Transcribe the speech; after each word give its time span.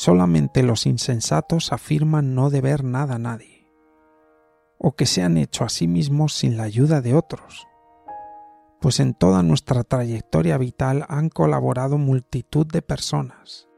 Solamente 0.00 0.62
los 0.62 0.86
insensatos 0.86 1.72
afirman 1.72 2.36
no 2.36 2.50
deber 2.50 2.84
nada 2.84 3.16
a 3.16 3.18
nadie, 3.18 3.68
o 4.78 4.94
que 4.94 5.06
se 5.06 5.24
han 5.24 5.36
hecho 5.36 5.64
a 5.64 5.68
sí 5.68 5.88
mismos 5.88 6.34
sin 6.34 6.56
la 6.56 6.62
ayuda 6.62 7.00
de 7.00 7.14
otros, 7.14 7.66
pues 8.80 9.00
en 9.00 9.12
toda 9.12 9.42
nuestra 9.42 9.82
trayectoria 9.82 10.56
vital 10.56 11.04
han 11.08 11.30
colaborado 11.30 11.98
multitud 11.98 12.64
de 12.64 12.80
personas. 12.80 13.68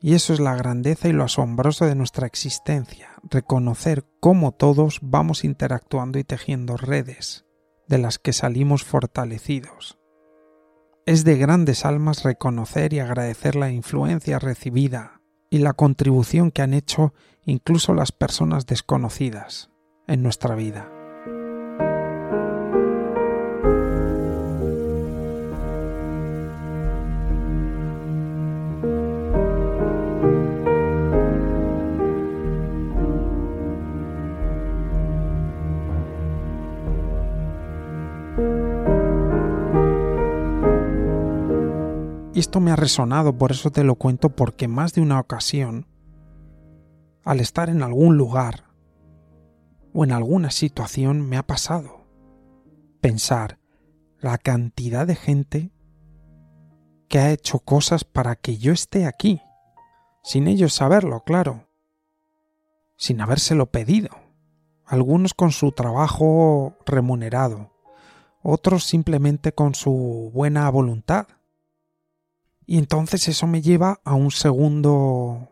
Y 0.00 0.14
eso 0.14 0.32
es 0.32 0.40
la 0.40 0.56
grandeza 0.56 1.06
y 1.06 1.12
lo 1.12 1.22
asombroso 1.22 1.86
de 1.86 1.94
nuestra 1.94 2.26
existencia, 2.26 3.10
reconocer 3.22 4.04
cómo 4.18 4.50
todos 4.50 4.98
vamos 5.00 5.44
interactuando 5.44 6.18
y 6.18 6.24
tejiendo 6.24 6.76
redes, 6.76 7.46
de 7.86 7.98
las 7.98 8.18
que 8.18 8.32
salimos 8.32 8.82
fortalecidos. 8.82 9.96
Es 11.06 11.22
de 11.22 11.38
grandes 11.38 11.84
almas 11.84 12.24
reconocer 12.24 12.92
y 12.92 12.98
agradecer 12.98 13.54
la 13.54 13.70
influencia 13.70 14.40
recibida 14.40 15.19
y 15.50 15.58
la 15.58 15.74
contribución 15.74 16.50
que 16.50 16.62
han 16.62 16.72
hecho 16.72 17.12
incluso 17.44 17.92
las 17.92 18.12
personas 18.12 18.66
desconocidas 18.66 19.70
en 20.06 20.22
nuestra 20.22 20.54
vida. 20.54 20.99
Esto 42.38 42.60
me 42.60 42.70
ha 42.70 42.76
resonado, 42.76 43.36
por 43.36 43.50
eso 43.50 43.70
te 43.70 43.82
lo 43.82 43.96
cuento, 43.96 44.30
porque 44.30 44.68
más 44.68 44.94
de 44.94 45.00
una 45.00 45.18
ocasión, 45.18 45.86
al 47.24 47.40
estar 47.40 47.68
en 47.68 47.82
algún 47.82 48.16
lugar 48.16 48.64
o 49.92 50.04
en 50.04 50.12
alguna 50.12 50.50
situación, 50.50 51.28
me 51.28 51.36
ha 51.36 51.42
pasado 51.42 52.06
pensar 53.00 53.58
la 54.20 54.38
cantidad 54.38 55.06
de 55.06 55.16
gente 55.16 55.72
que 57.08 57.18
ha 57.18 57.32
hecho 57.32 57.58
cosas 57.58 58.04
para 58.04 58.36
que 58.36 58.58
yo 58.58 58.72
esté 58.72 59.06
aquí, 59.06 59.42
sin 60.22 60.46
ellos 60.46 60.72
saberlo, 60.72 61.24
claro, 61.24 61.66
sin 62.96 63.20
habérselo 63.20 63.72
pedido, 63.72 64.10
algunos 64.86 65.34
con 65.34 65.50
su 65.50 65.72
trabajo 65.72 66.76
remunerado, 66.86 67.72
otros 68.42 68.84
simplemente 68.84 69.52
con 69.52 69.74
su 69.74 70.30
buena 70.32 70.70
voluntad 70.70 71.26
y 72.66 72.78
entonces 72.78 73.28
eso 73.28 73.46
me 73.46 73.62
lleva 73.62 74.00
a 74.04 74.14
un 74.14 74.30
segundo 74.30 75.48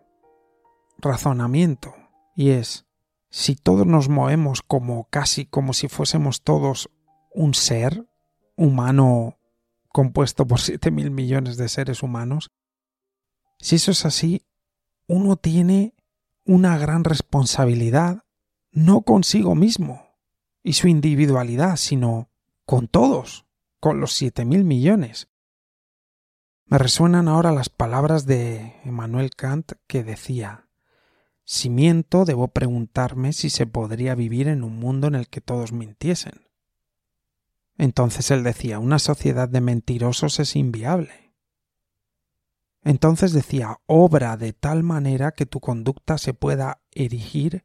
razonamiento, 0.98 1.94
y 2.34 2.50
es, 2.50 2.86
si 3.30 3.56
todos 3.56 3.86
nos 3.86 4.08
movemos 4.08 4.62
como 4.62 5.08
casi 5.10 5.46
como 5.46 5.72
si 5.72 5.88
fuésemos 5.88 6.42
todos 6.42 6.90
un 7.32 7.54
ser 7.54 8.06
humano 8.56 9.38
compuesto 9.88 10.46
por 10.46 10.60
siete 10.60 10.90
mil 10.90 11.10
millones 11.10 11.56
de 11.56 11.68
seres 11.68 12.02
humanos, 12.02 12.50
si 13.58 13.76
eso 13.76 13.90
es 13.90 14.04
así, 14.04 14.46
uno 15.06 15.36
tiene 15.36 15.94
una 16.44 16.78
gran 16.78 17.04
responsabilidad 17.04 18.24
no 18.70 19.02
consigo 19.02 19.54
mismo 19.54 20.08
y 20.62 20.74
su 20.74 20.88
individualidad, 20.88 21.76
sino 21.76 22.30
con 22.64 22.88
todos, 22.88 23.46
con 23.80 24.00
los 24.00 24.12
siete 24.12 24.44
mil 24.44 24.64
millones. 24.64 25.28
Me 26.70 26.76
resuenan 26.76 27.28
ahora 27.28 27.50
las 27.50 27.70
palabras 27.70 28.26
de 28.26 28.74
Emmanuel 28.84 29.30
Kant 29.34 29.72
que 29.86 30.04
decía 30.04 30.68
Si 31.44 31.70
miento, 31.70 32.26
debo 32.26 32.48
preguntarme 32.48 33.32
si 33.32 33.48
se 33.48 33.66
podría 33.66 34.14
vivir 34.14 34.48
en 34.48 34.62
un 34.62 34.78
mundo 34.78 35.06
en 35.06 35.14
el 35.14 35.28
que 35.28 35.40
todos 35.40 35.72
mintiesen. 35.72 36.46
Entonces 37.78 38.30
él 38.30 38.44
decía 38.44 38.80
una 38.80 38.98
sociedad 38.98 39.48
de 39.48 39.62
mentirosos 39.62 40.40
es 40.40 40.56
inviable. 40.56 41.32
Entonces 42.82 43.32
decía 43.32 43.80
obra 43.86 44.36
de 44.36 44.52
tal 44.52 44.82
manera 44.82 45.32
que 45.32 45.46
tu 45.46 45.60
conducta 45.60 46.18
se 46.18 46.34
pueda 46.34 46.82
erigir 46.90 47.64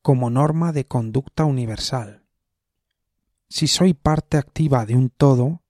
como 0.00 0.30
norma 0.30 0.72
de 0.72 0.86
conducta 0.86 1.44
universal. 1.44 2.24
Si 3.48 3.66
soy 3.66 3.94
parte 3.94 4.36
activa 4.36 4.86
de 4.86 4.94
un 4.94 5.10
todo, 5.10 5.64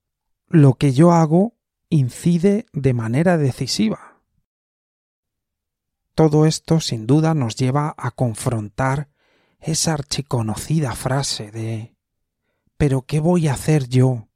lo 0.47 0.75
que 0.75 0.93
yo 0.93 1.13
hago 1.13 1.58
incide 1.89 2.67
de 2.71 2.93
manera 2.93 3.37
decisiva. 3.37 4.21
Todo 6.13 6.45
esto 6.45 6.79
sin 6.79 7.07
duda 7.07 7.33
nos 7.33 7.55
lleva 7.55 7.95
a 7.97 8.11
confrontar 8.11 9.09
esa 9.59 9.93
archiconocida 9.93 10.93
frase 10.93 11.51
de 11.51 11.95
¿Pero 12.77 13.01
qué 13.01 13.19
voy 13.19 13.47
a 13.47 13.53
hacer 13.53 13.89
yo? 13.89 14.27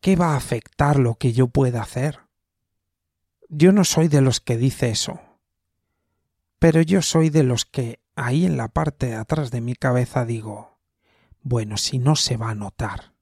¿Qué 0.00 0.16
va 0.16 0.34
a 0.34 0.36
afectar 0.36 0.98
lo 0.98 1.14
que 1.14 1.32
yo 1.32 1.48
pueda 1.48 1.80
hacer? 1.80 2.20
Yo 3.48 3.72
no 3.72 3.84
soy 3.84 4.08
de 4.08 4.20
los 4.20 4.40
que 4.40 4.56
dice 4.56 4.90
eso, 4.90 5.20
pero 6.58 6.82
yo 6.82 7.02
soy 7.02 7.30
de 7.30 7.44
los 7.44 7.64
que 7.64 8.00
ahí 8.16 8.44
en 8.44 8.56
la 8.56 8.68
parte 8.68 9.06
de 9.06 9.14
atrás 9.14 9.50
de 9.50 9.60
mi 9.60 9.74
cabeza 9.74 10.24
digo, 10.24 10.78
bueno, 11.42 11.76
si 11.76 11.98
no 11.98 12.16
se 12.16 12.36
va 12.36 12.50
a 12.50 12.54
notar. 12.54 13.14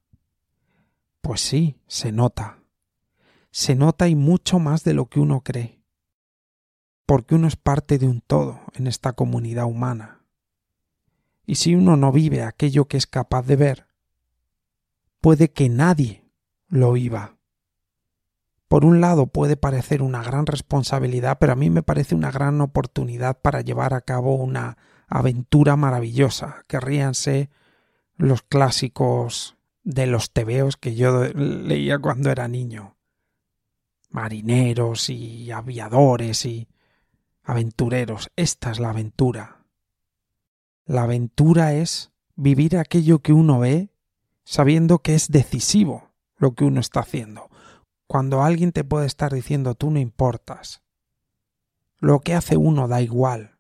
Pues 1.21 1.41
sí, 1.41 1.81
se 1.87 2.11
nota 2.13 2.62
se 3.53 3.75
nota 3.75 4.09
y 4.09 4.15
mucho 4.15 4.59
más 4.59 4.83
de 4.83 4.95
lo 4.95 5.07
que 5.07 5.21
uno 5.21 5.43
cree, 5.43 5.79
porque 7.05 7.35
uno 7.35 7.47
es 7.47 7.57
parte 7.57 7.99
de 7.99 8.07
un 8.09 8.23
todo 8.23 8.61
en 8.73 8.87
esta 8.87 9.13
comunidad 9.13 9.67
humana. 9.67 10.25
Y 11.45 11.57
si 11.57 11.75
uno 11.75 11.99
no 11.99 12.13
vive 12.13 12.43
aquello 12.43 12.87
que 12.87 12.97
es 12.97 13.07
capaz 13.07 13.43
de 13.43 13.57
ver, 13.57 13.87
puede 15.21 15.53
que 15.53 15.69
nadie 15.69 16.25
lo 16.69 16.93
viva. 16.93 17.37
Por 18.69 18.87
un 18.87 19.03
lado 19.03 19.27
puede 19.27 19.59
parecer 19.59 20.01
una 20.01 20.23
gran 20.23 20.47
responsabilidad, 20.47 21.37
pero 21.39 21.53
a 21.53 21.57
mí 21.57 21.69
me 21.69 21.83
parece 21.83 22.15
una 22.15 22.31
gran 22.31 22.59
oportunidad 22.63 23.39
para 23.43 23.61
llevar 23.61 23.93
a 23.93 24.01
cabo 24.01 24.35
una 24.37 24.79
aventura 25.09 25.77
maravillosa. 25.77 26.65
Querríanse 26.69 27.51
los 28.17 28.41
clásicos 28.41 29.59
de 29.85 30.07
los 30.07 30.33
tebeos 30.33 30.79
que 30.79 30.95
yo 30.95 31.25
leía 31.35 31.99
cuando 31.99 32.31
era 32.31 32.49
niño 32.49 32.97
marineros 34.13 35.11
y 35.11 35.51
aviadores 35.51 36.47
y 36.47 36.69
aventureros. 37.43 38.31
Esta 38.37 38.71
es 38.71 38.79
la 38.79 38.91
aventura. 38.91 39.65
La 40.85 41.05
aventura 41.05 41.73
es 41.75 42.13
vivir 42.37 42.77
aquello 42.77 43.21
que 43.21 43.33
uno 43.33 43.59
ve 43.59 43.91
sabiendo 44.45 44.99
que 45.01 45.15
es 45.15 45.31
decisivo 45.31 46.11
lo 46.37 46.55
que 46.55 46.65
uno 46.65 46.81
está 46.81 47.01
haciendo. 47.01 47.49
Cuando 48.07 48.43
alguien 48.43 48.73
te 48.73 48.85
puede 48.85 49.07
estar 49.07 49.33
diciendo 49.33 49.75
tú 49.75 49.91
no 49.91 49.99
importas. 49.99 50.83
Lo 51.99 52.21
que 52.21 52.35
hace 52.35 52.57
uno 52.57 52.89
da 52.89 53.01
igual. 53.01 53.59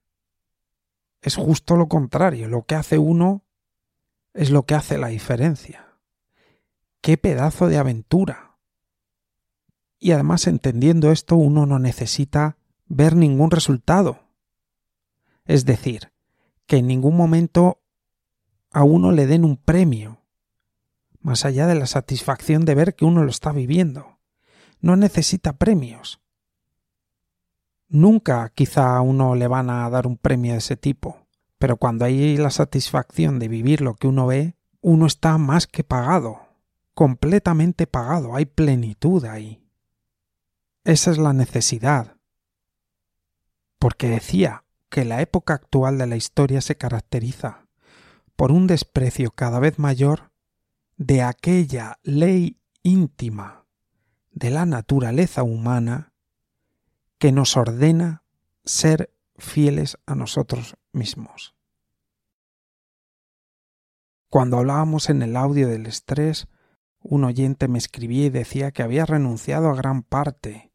Es 1.23 1.37
justo 1.37 1.77
lo 1.77 1.89
contrario. 1.89 2.49
Lo 2.49 2.65
que 2.65 2.75
hace 2.75 2.99
uno 2.99 3.45
es 4.35 4.51
lo 4.51 4.65
que 4.65 4.75
hace 4.75 4.99
la 4.99 5.09
diferencia. 5.09 5.87
¡Qué 7.01 7.17
pedazo 7.17 7.69
de 7.69 7.79
aventura! 7.79 8.52
Y 10.05 10.11
además 10.11 10.49
entendiendo 10.49 11.13
esto 11.13 11.37
uno 11.37 11.65
no 11.65 11.79
necesita 11.79 12.57
ver 12.89 13.15
ningún 13.15 13.53
resultado. 13.53 14.19
Es 15.45 15.65
decir, 15.65 16.11
que 16.67 16.79
en 16.79 16.89
ningún 16.89 17.17
momento 17.17 17.79
a 18.73 18.83
uno 18.83 19.13
le 19.13 19.29
den 19.29 19.45
un 19.45 19.57
premio, 19.57 20.19
más 21.21 21.45
allá 21.45 21.69
de 21.69 21.77
la 21.77 21.87
satisfacción 21.87 22.65
de 22.65 22.75
ver 22.75 22.97
que 22.97 23.05
uno 23.05 23.23
lo 23.23 23.31
está 23.31 23.53
viviendo. 23.53 24.19
No 24.81 24.97
necesita 24.97 25.53
premios. 25.53 26.21
Nunca 27.89 28.51
quizá 28.57 28.97
a 28.97 29.03
uno 29.03 29.37
le 29.37 29.47
van 29.47 29.71
a 29.71 29.89
dar 29.89 30.09
un 30.09 30.17
premio 30.17 30.51
de 30.51 30.59
ese 30.59 30.77
tipo, 30.77 31.29
pero 31.59 31.77
cuando 31.77 32.07
hay 32.07 32.37
la 32.39 32.51
satisfacción 32.51 33.39
de 33.39 33.47
vivir 33.47 33.81
lo 33.81 33.95
que 33.95 34.09
uno 34.09 34.27
ve, 34.27 34.57
uno 34.81 35.07
está 35.07 35.39
más 35.39 35.69
que 35.69 35.85
pagado, 35.85 36.41
completamente 36.93 37.87
pagado, 37.87 38.35
hay 38.35 38.47
plenitud 38.47 39.25
ahí. 39.27 39.62
Esa 40.85 41.13
es 41.13 41.19
la 41.19 41.33
necesidad. 41.33 42.17
Porque 43.79 44.09
decía 44.09 44.65
que 44.89 45.05
la 45.05 45.21
época 45.23 45.55
actual 45.55 45.97
de 45.97 46.07
la 46.07 46.17
historia 46.17 46.61
se 46.61 46.77
caracteriza 46.77 47.69
por 48.35 48.51
un 48.51 48.67
desprecio 48.67 49.31
cada 49.31 49.61
vez 49.61 49.79
mayor 49.79 50.33
de 50.97 51.23
aquella 51.23 51.99
ley 52.03 52.59
íntima 52.83 53.65
de 54.33 54.51
la 54.51 54.67
naturaleza 54.67 55.45
humana 55.45 56.13
que 57.19 57.31
nos 57.31 57.57
ordena 57.57 58.25
ser 58.65 59.15
fieles 59.37 59.99
a 60.07 60.17
nosotros 60.17 60.77
mismos. 60.93 61.55
Cuando 64.29 64.59
hablábamos 64.59 65.11
en 65.11 65.23
el 65.23 65.37
audio 65.37 65.69
del 65.69 65.87
estrés, 65.87 66.49
un 67.01 67.23
oyente 67.23 67.69
me 67.69 67.79
escribía 67.79 68.27
y 68.27 68.31
decía 68.31 68.73
que 68.73 68.83
había 68.83 69.07
renunciado 69.07 69.71
a 69.71 69.77
gran 69.77 70.03
parte 70.03 70.72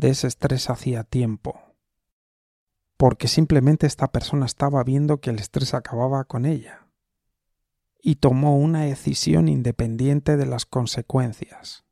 de 0.00 0.08
ese 0.10 0.26
estrés 0.26 0.70
hacía 0.70 1.04
tiempo. 1.04 1.60
porque 2.96 3.28
simplemente 3.28 3.86
esta 3.86 4.12
persona 4.12 4.44
estaba 4.44 4.84
viendo 4.84 5.22
que 5.22 5.30
el 5.30 5.38
estrés 5.38 5.72
acababa 5.72 6.24
con 6.24 6.44
ella 6.44 6.86
y 8.02 8.16
tomó 8.16 8.58
una 8.58 8.82
decisión 8.82 9.48
independiente 9.48 10.36
de 10.36 10.44
las 10.44 10.66
consecuencias. 10.66 11.86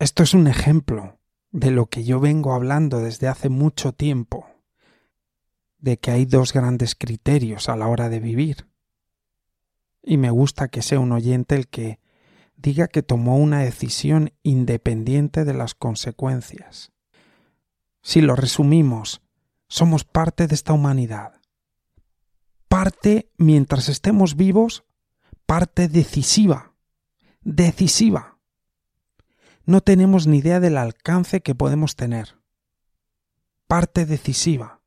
Esto 0.00 0.24
es 0.24 0.34
un 0.34 0.48
ejemplo 0.48 1.20
de 1.52 1.70
lo 1.70 1.86
que 1.86 2.02
yo 2.02 2.18
vengo 2.18 2.54
hablando 2.54 2.98
desde 2.98 3.28
hace 3.28 3.50
mucho 3.50 3.92
tiempo, 3.92 4.48
de 5.78 5.96
que 5.96 6.10
hay 6.10 6.24
dos 6.24 6.52
grandes 6.52 6.96
criterios 6.96 7.68
a 7.68 7.76
la 7.76 7.86
hora 7.86 8.08
de 8.08 8.18
vivir. 8.18 8.66
Y 10.02 10.16
me 10.16 10.30
gusta 10.30 10.66
que 10.66 10.82
sea 10.82 10.98
un 10.98 11.12
oyente 11.12 11.54
el 11.54 11.68
que 11.68 12.00
diga 12.62 12.86
que 12.86 13.02
tomó 13.02 13.36
una 13.36 13.60
decisión 13.60 14.32
independiente 14.42 15.44
de 15.44 15.52
las 15.52 15.74
consecuencias. 15.74 16.92
Si 18.02 18.20
lo 18.20 18.36
resumimos, 18.36 19.20
somos 19.68 20.04
parte 20.04 20.46
de 20.46 20.54
esta 20.54 20.72
humanidad. 20.72 21.40
Parte, 22.68 23.30
mientras 23.36 23.88
estemos 23.88 24.36
vivos, 24.36 24.84
parte 25.44 25.88
decisiva. 25.88 26.72
Decisiva. 27.42 28.38
No 29.64 29.80
tenemos 29.80 30.26
ni 30.26 30.38
idea 30.38 30.60
del 30.60 30.78
alcance 30.78 31.42
que 31.42 31.54
podemos 31.54 31.96
tener. 31.96 32.38
Parte 33.66 34.06
decisiva. 34.06 34.80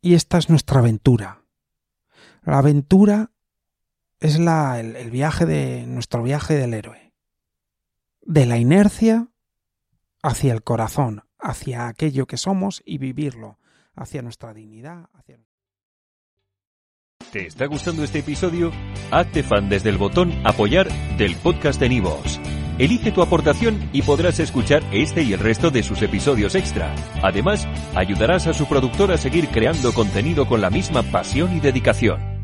Y 0.00 0.14
esta 0.14 0.38
es 0.38 0.48
nuestra 0.48 0.80
aventura. 0.80 1.42
La 2.42 2.58
aventura 2.58 3.30
es 4.20 4.38
la, 4.38 4.80
el, 4.80 5.10
viaje 5.10 5.46
de 5.46 5.86
nuestro 5.86 6.22
viaje 6.22 6.54
del 6.54 6.74
héroe. 6.74 7.12
De 8.22 8.46
la 8.46 8.58
inercia 8.58 9.28
hacia 10.22 10.52
el 10.52 10.62
corazón, 10.62 11.24
hacia 11.38 11.86
aquello 11.86 12.26
que 12.26 12.36
somos 12.36 12.82
y 12.84 12.98
vivirlo, 12.98 13.58
hacia 13.94 14.22
nuestra 14.22 14.52
dignidad. 14.52 15.08
Hacia... 15.14 15.38
¿Te 17.30 17.46
está 17.46 17.66
gustando 17.66 18.02
este 18.04 18.20
episodio? 18.20 18.72
Hazte 19.10 19.42
fan 19.42 19.68
desde 19.68 19.90
el 19.90 19.98
botón 19.98 20.32
apoyar 20.44 20.88
del 21.16 21.36
podcast 21.36 21.78
de 21.78 21.88
Nivos. 21.88 22.40
Elige 22.78 23.10
tu 23.10 23.22
aportación 23.22 23.88
y 23.92 24.02
podrás 24.02 24.38
escuchar 24.38 24.82
este 24.92 25.22
y 25.22 25.32
el 25.32 25.40
resto 25.40 25.70
de 25.70 25.82
sus 25.82 26.02
episodios 26.02 26.54
extra. 26.54 26.94
Además, 27.22 27.66
ayudarás 27.94 28.46
a 28.46 28.52
su 28.52 28.66
productor 28.66 29.12
a 29.12 29.18
seguir 29.18 29.48
creando 29.48 29.94
contenido 29.94 30.46
con 30.46 30.60
la 30.60 30.68
misma 30.68 31.02
pasión 31.02 31.56
y 31.56 31.60
dedicación. 31.60 32.35